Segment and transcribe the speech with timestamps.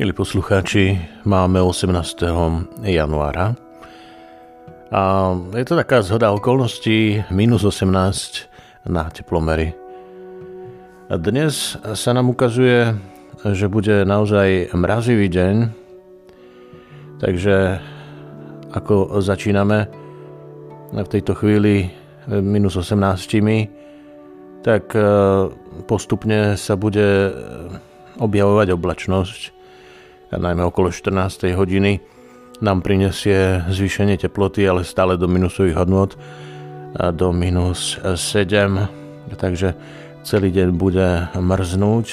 [0.00, 0.96] Milí poslucháči,
[1.28, 2.24] máme 18.
[2.80, 3.52] januára
[4.88, 5.02] a
[5.52, 9.76] je to taká zhoda okolností minus 18 na teplomery.
[11.12, 12.96] A dnes sa nám ukazuje,
[13.44, 15.54] že bude naozaj mrazivý deň,
[17.20, 17.76] takže
[18.72, 19.92] ako začíname
[20.88, 21.92] v tejto chvíli
[22.40, 22.96] minus 18,
[24.64, 24.96] tak
[25.84, 27.28] postupne sa bude
[28.16, 29.60] objavovať oblačnosť
[30.32, 31.52] najmä okolo 14.
[31.52, 32.00] hodiny,
[32.62, 36.14] nám prinesie zvýšenie teploty, ale stále do minusových hodnot,
[37.12, 39.74] do minus 7, takže
[40.22, 42.06] celý deň bude mrznúť.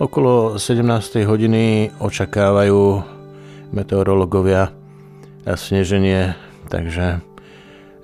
[0.00, 1.24] Okolo 17.
[1.28, 3.04] hodiny očakávajú
[3.72, 4.72] meteorológovia
[5.44, 6.34] sneženie,
[6.72, 7.20] takže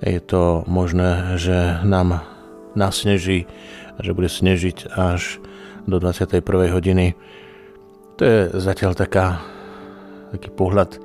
[0.03, 2.21] je to možné, že nám
[2.75, 3.45] nasneží,
[4.01, 5.39] že bude snežiť až
[5.85, 6.43] do 21.
[6.73, 7.15] hodiny.
[8.23, 9.43] To je zatiaľ taká,
[10.31, 10.95] taký pohľad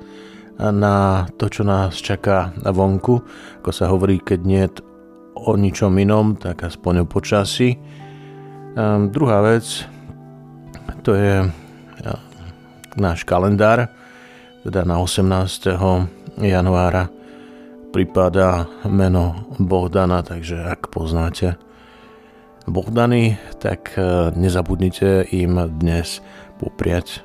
[0.55, 3.19] na to, čo nás čaká vonku.
[3.59, 4.63] Ako sa hovorí, keď nie
[5.35, 7.75] o ničom inom, tak aspoň o počasí.
[8.79, 9.67] A druhá vec,
[11.03, 11.43] to je
[12.95, 13.91] náš kalendár,
[14.63, 16.39] teda na 18.
[16.39, 17.11] januára
[17.91, 21.59] pripadá meno Bohdana, takže ak poznáte
[22.69, 26.21] Bohdany, tak e, nezabudnite im dnes
[26.59, 27.23] popriať.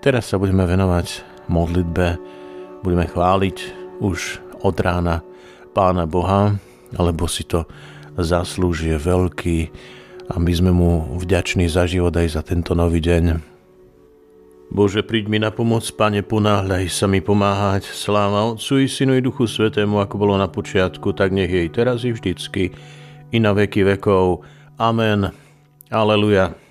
[0.00, 2.06] Teraz sa budeme venovať modlitbe,
[2.80, 3.56] budeme chváliť
[4.00, 5.20] už od rána
[5.76, 6.56] Pána Boha,
[6.96, 7.68] lebo si to
[8.18, 9.58] zaslúži veľký
[10.28, 13.38] a my sme mu vďační za život aj za tento nový deň.
[14.68, 17.88] Bože, príď mi na pomoc, Pane, ponáhľaj sa mi pomáhať.
[17.88, 22.04] Sláva Otcu i Synu i Duchu Svetému, ako bolo na počiatku, tak nech jej teraz
[22.04, 22.76] i vždycky,
[23.32, 24.44] i na veky vekov.
[24.76, 25.32] Amen.
[25.88, 26.67] Aleluja.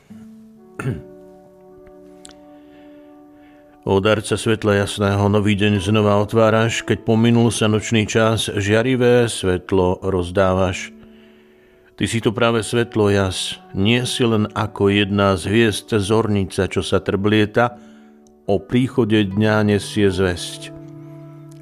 [3.87, 10.03] O darca svetla jasného nový deň znova otváraš, keď pominul sa nočný čas, žiarivé svetlo
[10.03, 10.91] rozdávaš.
[11.97, 16.83] Ty si to práve svetlo jas, nie si len ako jedna z hviezd zornica, čo
[16.83, 17.79] sa trblieta,
[18.45, 20.75] o príchode dňa nesie zväzť.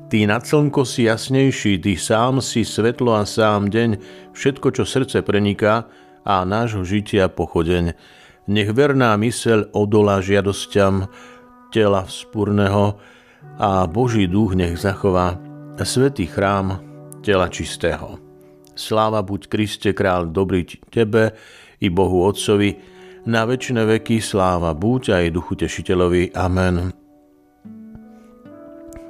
[0.10, 3.90] Ty nad slnko si jasnejší, ty sám si svetlo a sám deň,
[4.34, 5.88] všetko, čo srdce preniká
[6.26, 7.94] a nášho žitia pochodeň.
[8.46, 11.10] Nech verná myseľ odolá žiadosťam
[11.74, 13.02] tela vzpúrneho
[13.58, 15.42] a Boží duch nech zachová
[15.82, 16.78] svetý chrám
[17.26, 18.22] tela čistého.
[18.78, 21.34] Sláva buď Kriste král dobrý tebe
[21.82, 22.94] i Bohu Otcovi,
[23.26, 26.38] na väčšine veky sláva buď aj duchu tešiteľovi.
[26.38, 26.94] Amen.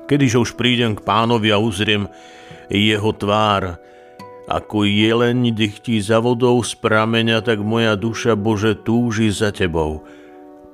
[0.07, 2.07] Kedyže už prídem k pánovi a uzriem
[2.71, 3.75] jeho tvár,
[4.45, 10.05] ako jeleň dychtí za vodou z prameňa, tak moja duša, Bože, túži za Tebou.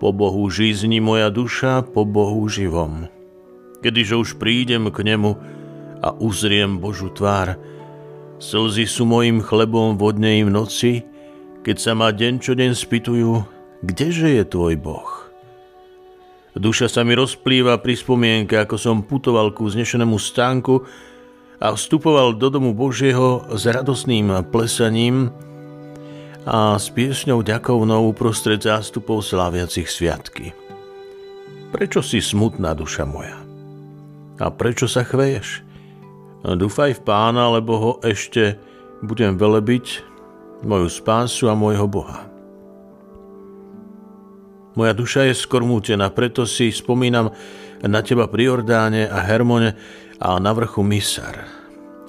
[0.02, 3.08] Po Bohu žizni moja duša, po Bohu živom.
[3.80, 5.40] Kedyže už prídem k Nemu
[6.04, 7.56] a uzriem Božu tvár,
[8.42, 10.92] slzy sú mojim chlebom vodnej v noci,
[11.62, 13.32] keď sa ma deň čo deň spýtujú,
[13.86, 15.10] kdeže je Tvoj Boh?
[16.58, 20.84] Duša sa mi rozplýva pri spomienke, ako som putoval ku znešenému stánku,
[21.62, 25.30] a vstupoval do domu Božieho s radosným plesaním
[26.42, 30.58] a s piesňou ďakovnou uprostred zástupov sláviacich sviatky.
[31.70, 33.38] Prečo si smutná duša moja?
[34.42, 35.62] A prečo sa chveješ?
[36.42, 38.58] Dúfaj v pána, lebo ho ešte
[39.06, 40.02] budem velebiť,
[40.66, 42.26] moju spásu a môjho Boha.
[44.74, 47.30] Moja duša je skormútená, preto si spomínam
[47.86, 49.78] na teba pri Jordáne a Hermone
[50.22, 51.50] a na vrchu Misar.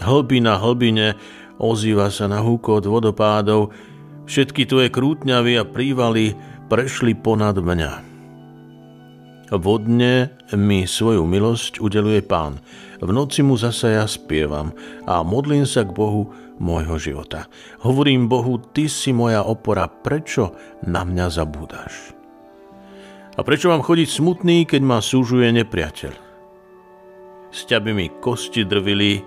[0.05, 1.17] Hlbina hlbine
[1.57, 3.73] ozýva sa na húkot vodopádov,
[4.29, 6.37] všetky tvoje krútňavy a prívaly
[6.69, 8.13] prešli ponad mňa.
[9.53, 12.57] Vodne mi svoju milosť udeluje pán.
[13.05, 14.73] V noci mu zasa ja spievam
[15.05, 17.51] a modlím sa k Bohu môjho života.
[17.85, 20.57] Hovorím Bohu, ty si moja opora, prečo
[20.89, 22.17] na mňa zabúdaš?
[23.37, 26.32] A prečo mám chodiť smutný, keď ma súžuje nepriateľ?
[27.53, 29.21] Sťaby mi kosti drvili,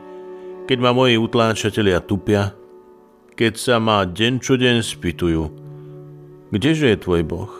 [0.66, 2.58] keď ma moji utláčatelia tupia,
[3.38, 5.44] keď sa ma deň čo deň spýtujú,
[6.50, 7.54] kdeže je tvoj Boh?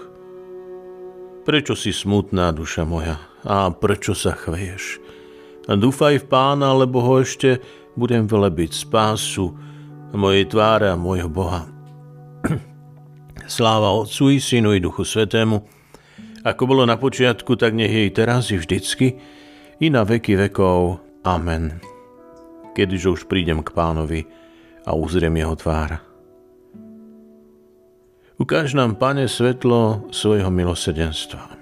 [1.46, 4.98] Prečo si smutná, duša moja, a prečo sa chveješ?
[5.70, 7.62] Dúfaj v pána, lebo ho ešte
[7.94, 9.54] budem velebiť spásu
[10.18, 11.70] mojej tváre a môjho Boha.
[13.46, 15.62] Sláva Otcu i Synu i Duchu Svetému,
[16.42, 19.22] ako bolo na počiatku, tak nech jej teraz i vždycky,
[19.80, 21.00] i na veky vekov.
[21.26, 21.80] Amen.
[22.76, 24.22] Kedyže už prídem k pánovi
[24.86, 26.00] a uzriem jeho tvár.
[28.36, 31.56] Ukáž nám, Pane, svetlo svojho milosedenstva.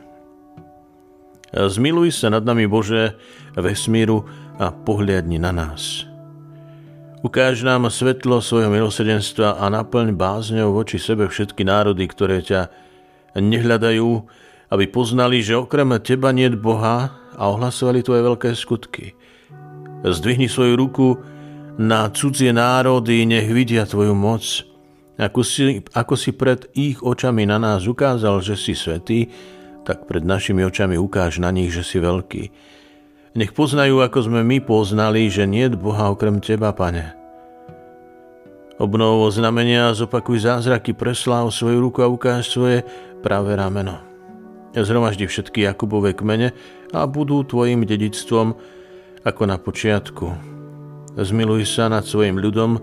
[1.54, 3.13] Zmiluj sa nad nami, Bože,
[3.54, 4.25] vesmíru
[4.57, 6.10] a pohľadni na nás.
[7.21, 12.74] Ukáž nám svetlo svojho milosedenstva a naplň bázňou voči sebe všetky národy, ktoré ťa
[13.38, 14.10] nehľadajú,
[14.74, 19.13] aby poznali, že okrem teba nie Boha a ohlasovali tvoje veľké skutky.
[20.03, 21.07] Zdvihni svoju ruku
[21.80, 24.44] na cudzie národy, nech vidia tvoju moc,
[25.18, 29.30] ako si, ako si pred ich očami na nás ukázal, že si svetý,
[29.85, 32.44] tak pred našimi očami ukáž na nich, že si veľký.
[33.33, 37.18] Nech poznajú, ako sme my poznali, že nie Boha okrem Teba, Pane.
[38.77, 42.81] Obnovo znamenia, zopakuj zázraky, presláv svoju ruku a ukáž svoje
[43.21, 44.12] pravé rameno.
[44.74, 46.50] Zhromaždi všetky Jakubové kmene
[46.90, 48.58] a budú Tvojim dedictvom
[49.22, 50.25] ako na počiatku.
[51.14, 52.81] Zmiluj sa nad svojim ľudom,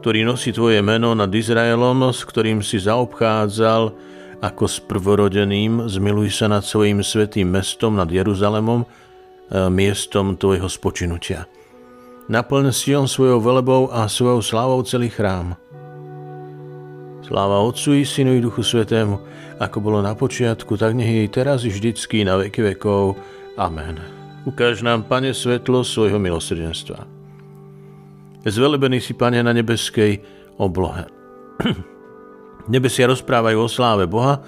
[0.00, 3.92] ktorý nosí Tvoje meno nad Izraelom, s ktorým si zaobchádzal
[4.38, 8.86] ako s prvorodeným, zmiluj sa nad svojim svetým mestom, nad Jeruzalemom, e,
[9.68, 11.50] miestom tvojho spočinutia.
[12.30, 15.58] Naplň Sion svojou velebou a svojou slávou celý chrám.
[17.28, 19.20] Sláva Otcu i Synu i Duchu Svetému,
[19.60, 23.20] ako bolo na počiatku, tak nech jej teraz i vždycky na veky vekov.
[23.60, 24.00] Amen.
[24.48, 27.04] Ukáž nám, Pane, svetlo svojho milosrdenstva.
[28.48, 30.24] Zvelebený si, Pane, na nebeskej
[30.56, 31.04] oblohe.
[32.72, 34.40] Nebesia rozprávajú o sláve Boha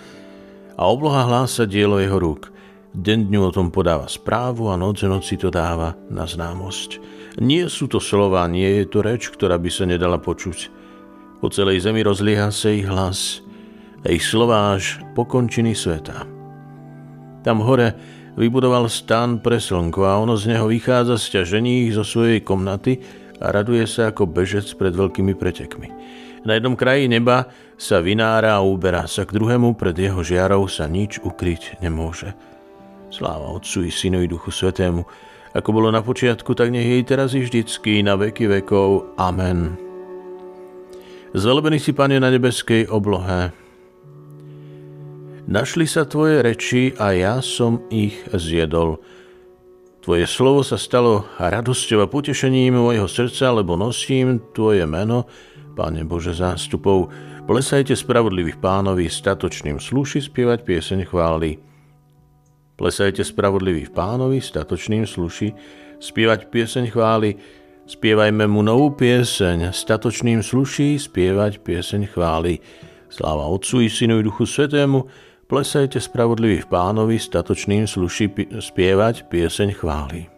[0.73, 2.49] a obloha hlása dielo jeho rúk.
[2.97, 6.97] Den dňu o tom podáva správu a noc noci to dáva na známosť.
[7.45, 10.80] Nie sú to slova, nie je to reč, ktorá by sa nedala počuť.
[11.41, 13.41] Po celej zemi rozlieha sa ich hlas
[14.05, 16.29] a ich slová až po končiny sveta.
[17.41, 17.97] Tam hore
[18.37, 23.01] vybudoval stan pre slnko a ono z neho vychádza sťažení zo svojej komnaty
[23.41, 25.89] a raduje sa ako bežec pred veľkými pretekmi.
[26.45, 30.89] Na jednom kraji neba sa vynára a uberá sa k druhému, pred jeho žiarou sa
[30.89, 32.33] nič ukryť nemôže.
[33.13, 35.05] Sláva Otcu i Synu i Duchu Svetému,
[35.53, 39.19] ako bolo na počiatku, tak nech jej teraz i vždycky, na veky vekov.
[39.19, 39.90] Amen.
[41.31, 43.55] Zvelebený si, Pane, na nebeskej oblohe.
[45.47, 48.99] Našli sa Tvoje reči a ja som ich zjedol.
[50.03, 55.31] Tvoje slovo sa stalo radosťou a potešením mojho srdca, lebo nosím Tvoje meno,
[55.79, 57.15] Pane Bože zástupov,
[57.47, 61.63] plesajte spravodlivých pánovi, statočným sluši spievať pieseň chvály.
[62.75, 65.55] Plesajte spravodlivých pánovi, statočným sluši
[66.03, 67.39] spievať pieseň chvály.
[67.91, 72.63] Spievajme mu novú pieseň, statočným sluší spievať pieseň chvály.
[73.11, 75.11] Sláva Otcu i Synu i Duchu Svetému,
[75.51, 80.31] plesajte spravodlivých pánovi, statočným sluši spievať pieseň chvály.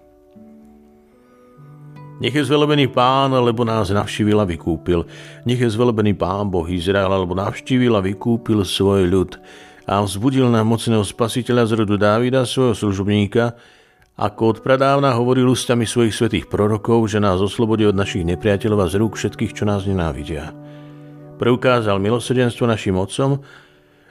[2.25, 5.05] Nech je zvelebený pán, lebo nás navštívil a vykúpil.
[5.45, 9.37] Nech je zvelebený pán Boh Izraela, lebo navštívil a vykúpil svoj ľud.
[9.85, 13.53] A vzbudil nám mocného spasiteľa z rodu Dávida, svojho služobníka,
[14.13, 18.91] ako od pradávna hovoril ústami svojich svetých prorokov, že nás oslobodí od našich nepriateľov a
[18.93, 20.53] z rúk všetkých, čo nás nenávidia.
[21.41, 23.41] Preukázal milosrdenstvo našim otcom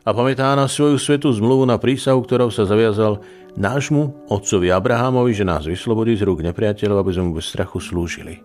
[0.01, 3.21] a pamätá na svoju svetú zmluvu na prísahu, ktorou sa zaviazal
[3.53, 8.41] nášmu otcovi Abrahamovi, že nás vyslobodí z rúk nepriateľov, aby sme mu bez strachu slúžili.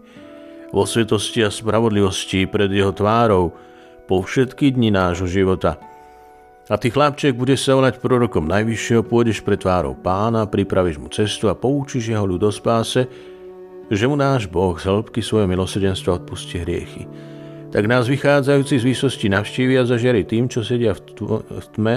[0.77, 3.57] Vo svetosti a spravodlivosti pred jeho tvárou
[4.05, 5.81] po všetky dni nášho života.
[6.67, 11.47] A ty, chlapček, budeš sa volať prorokom Najvyššieho, pôjdeš pred tvárou pána, pripravíš mu cestu
[11.47, 13.07] a poučíš jeho ľud o spáse,
[13.87, 17.07] že mu náš Boh z hĺbky svoje milosedenstvo odpustí hriechy.
[17.71, 21.01] Tak nás vychádzajúci z výsosti navštívi a zažiari tým, čo sedia v,
[21.47, 21.97] v tme,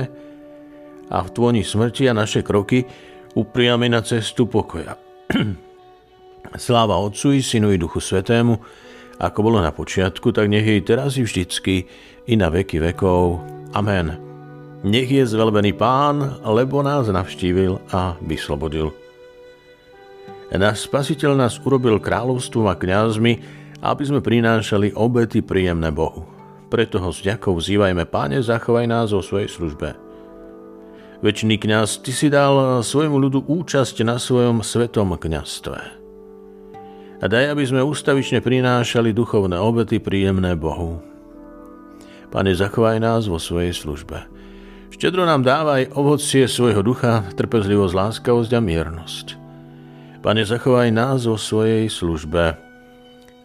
[1.09, 2.85] a v tvoni smrti a naše kroky
[3.33, 4.93] upriame na cestu pokoja.
[6.69, 8.53] Sláva Otcu i Synu i Duchu Svetému,
[9.17, 11.89] ako bolo na počiatku, tak nech jej teraz i vždycky,
[12.29, 13.41] i na veky vekov.
[13.73, 14.28] Amen.
[14.79, 18.95] Nech je zvelbený Pán, lebo nás navštívil a vyslobodil.
[20.55, 23.33] Náš Spasiteľ nás urobil kráľovstvom a kňazmi,
[23.83, 26.23] aby sme prinášali obety príjemné Bohu.
[26.71, 29.99] Preto ho s ďakou vzývajme, Páne, zachovaj nás vo svojej službe.
[31.19, 35.79] Večný kňaz, ty si dal svojmu ľudu účasť na svojom svetom kňazstve.
[37.19, 41.03] A daj, aby sme ustavične prinášali duchovné obety príjemné Bohu.
[42.31, 44.38] Pane, zachovaj nás vo svojej službe.
[44.89, 49.27] Štedro nám dávaj ovocie svojho ducha, trpezlivosť, láskavosť a miernosť.
[50.19, 52.57] Pane, zachovaj nás vo svojej službe.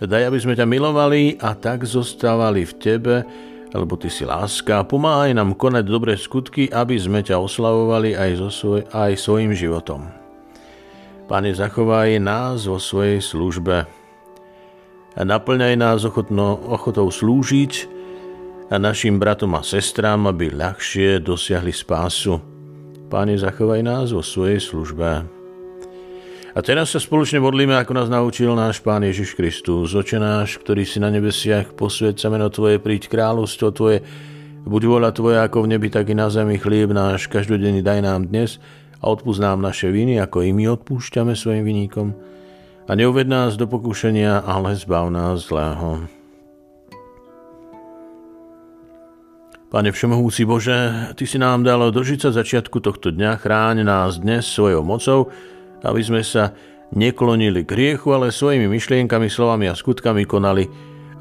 [0.03, 3.17] Daj, aby sme ťa milovali a tak zostávali v Tebe,
[3.71, 4.83] lebo Ty si láska.
[4.83, 10.11] Pomáhaj nám konať dobré skutky, aby sme ťa oslavovali aj, so svoj, aj svojim životom.
[11.31, 14.05] Pane, zachovaj nás vo svojej službe
[15.23, 17.94] naplňaj nás ochotno, ochotou slúžiť
[18.75, 22.43] a našim bratom a sestrám, aby ľahšie dosiahli spásu.
[23.07, 25.23] Páne, zachovaj nás vo svojej službe.
[26.54, 29.95] A teraz sa spoločne modlíme, ako nás naučil náš Pán Ježiš Kristus.
[29.95, 34.02] Oče náš, ktorý si na nebesiach, posvied sa meno Tvoje, príď kráľovstvo Tvoje,
[34.66, 36.59] buď vôľa Tvoja ako v nebi, tak i na zemi.
[36.59, 38.59] Chlieb náš každodenný daj nám dnes
[38.99, 42.11] a odpúsť nám naše viny, ako i my odpúšťame svojim viníkom.
[42.90, 46.24] A neuved nás do pokušenia, ale zbav nás zlého.
[49.75, 54.47] Pane Všemohúci Bože, Ty si nám dal dožiť sa začiatku tohto dňa, chráň nás dnes
[54.47, 55.35] svojou mocou,
[55.83, 56.54] aby sme sa
[56.95, 60.71] neklonili k riechu, ale svojimi myšlienkami, slovami a skutkami konali,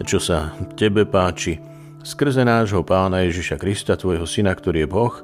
[0.06, 1.58] čo sa Tebe páči.
[2.06, 5.16] Skrze nášho Pána Ježiša Krista, Tvojho Syna, ktorý je Boh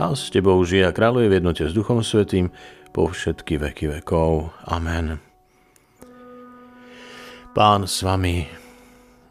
[0.00, 2.48] a s Tebou žije a kráľuje v jednote s Duchom Svetým
[2.96, 4.48] po všetky veky vekov.
[4.64, 5.20] Amen.
[7.52, 8.48] Pán s vami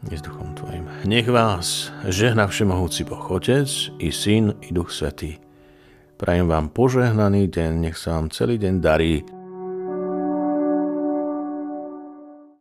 [0.06, 0.86] i s duchom Tvojim.
[1.04, 3.66] Nech vás žehna Všemohúci Boh Otec
[3.98, 5.42] i Syn i Duch Svetý.
[6.18, 9.22] Prajem vám požehnaný deň, nech sa vám celý deň darí